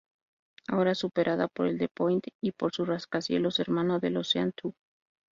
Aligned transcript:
Ahora 0.67 0.95
superada 0.95 1.47
por 1.47 1.67
el 1.67 1.77
The 1.77 1.87
Point 1.87 2.25
y 2.41 2.53
por 2.53 2.73
su 2.73 2.85
rascacielos 2.85 3.59
hermano 3.59 3.99
el 4.01 4.17
Ocean 4.17 4.51
Two. 4.51 4.73